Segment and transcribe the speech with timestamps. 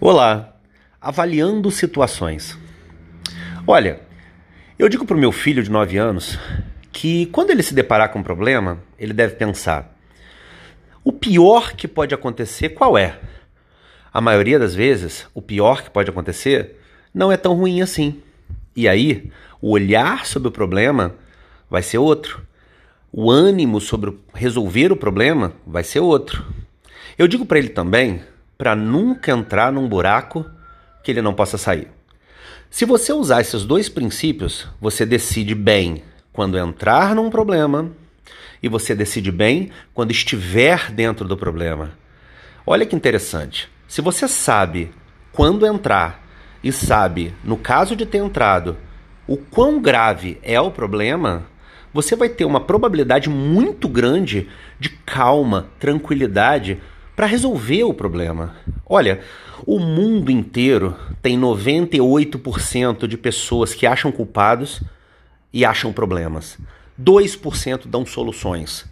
[0.00, 0.54] Olá,
[1.00, 2.56] avaliando situações.
[3.66, 3.98] Olha,
[4.78, 6.38] eu digo para o meu filho de 9 anos
[6.92, 9.92] que quando ele se deparar com um problema, ele deve pensar:
[11.02, 13.18] o pior que pode acontecer qual é?
[14.14, 16.76] A maioria das vezes, o pior que pode acontecer
[17.12, 18.22] não é tão ruim assim.
[18.76, 21.16] E aí, o olhar sobre o problema
[21.68, 22.40] vai ser outro.
[23.12, 26.46] O ânimo sobre resolver o problema vai ser outro.
[27.18, 28.22] Eu digo para ele também
[28.58, 30.44] para nunca entrar num buraco
[31.04, 31.88] que ele não possa sair.
[32.68, 36.02] Se você usar esses dois princípios, você decide bem
[36.32, 37.90] quando entrar num problema
[38.60, 41.92] e você decide bem quando estiver dentro do problema.
[42.66, 43.70] Olha que interessante.
[43.86, 44.90] Se você sabe
[45.32, 46.26] quando entrar
[46.62, 48.76] e sabe, no caso de ter entrado,
[49.26, 51.46] o quão grave é o problema,
[51.94, 56.80] você vai ter uma probabilidade muito grande de calma, tranquilidade
[57.18, 58.54] para resolver o problema.
[58.86, 59.18] Olha,
[59.66, 64.80] o mundo inteiro tem 98% de pessoas que acham culpados
[65.52, 66.56] e acham problemas.
[66.96, 68.84] 2% dão soluções.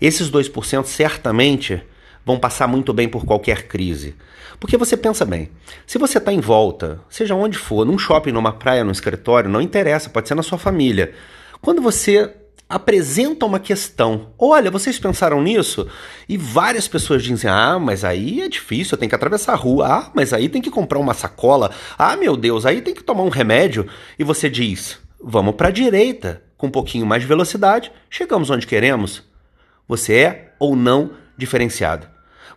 [0.00, 1.82] Esses 2% certamente
[2.24, 4.14] vão passar muito bem por qualquer crise.
[4.60, 5.50] Porque você pensa bem,
[5.84, 9.60] se você está em volta, seja onde for, num shopping, numa praia, num escritório, não
[9.60, 11.12] interessa, pode ser na sua família.
[11.60, 12.32] Quando você
[12.72, 14.30] apresenta uma questão.
[14.38, 15.86] Olha, vocês pensaram nisso?
[16.26, 19.86] E várias pessoas dizem: ah, mas aí é difícil, eu tenho que atravessar a rua.
[19.86, 21.70] Ah, mas aí tem que comprar uma sacola.
[21.98, 23.86] Ah, meu Deus, aí tem que tomar um remédio.
[24.18, 28.66] E você diz: vamos para a direita, com um pouquinho mais de velocidade, chegamos onde
[28.66, 29.22] queremos.
[29.86, 32.06] Você é ou não diferenciado.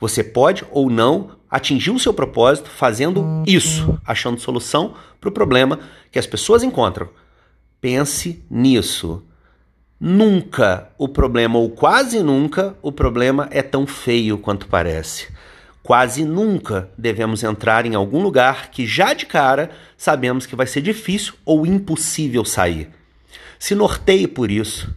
[0.00, 5.80] Você pode ou não atingir o seu propósito fazendo isso, achando solução para o problema
[6.12, 7.08] que as pessoas encontram.
[7.80, 9.24] Pense nisso.
[10.06, 15.28] Nunca o problema, ou quase nunca, o problema é tão feio quanto parece.
[15.82, 20.82] Quase nunca devemos entrar em algum lugar que já de cara sabemos que vai ser
[20.82, 22.90] difícil ou impossível sair.
[23.58, 24.94] Se norteie por isso.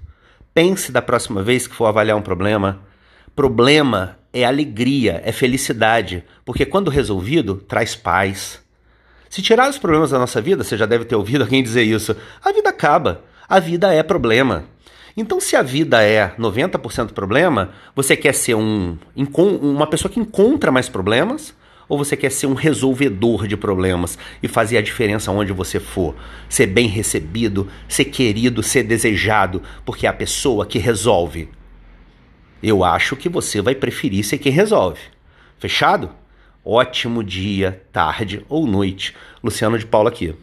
[0.54, 2.82] Pense da próxima vez que for avaliar um problema.
[3.34, 8.62] Problema é alegria, é felicidade, porque quando resolvido, traz paz.
[9.30, 12.14] Se tirar os problemas da nossa vida, você já deve ter ouvido alguém dizer isso,
[12.44, 13.24] a vida acaba.
[13.48, 14.66] A vida é problema.
[15.20, 18.96] Então, se a vida é 90% problema, você quer ser um,
[19.36, 21.56] uma pessoa que encontra mais problemas
[21.90, 26.16] ou você quer ser um resolvedor de problemas e fazer a diferença onde você for?
[26.48, 31.50] Ser bem recebido, ser querido, ser desejado, porque é a pessoa que resolve.
[32.62, 35.00] Eu acho que você vai preferir ser quem resolve.
[35.58, 36.12] Fechado?
[36.64, 39.16] Ótimo dia, tarde ou noite.
[39.44, 40.36] Luciano de Paula aqui.